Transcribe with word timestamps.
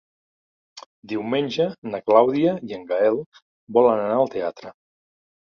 Diumenge 1.11 1.67
na 1.91 2.01
Clàudia 2.07 2.55
i 2.71 2.79
en 2.79 2.89
Gaël 2.93 3.21
volen 3.79 4.03
anar 4.07 4.17
al 4.23 4.33
teatre. 4.39 4.77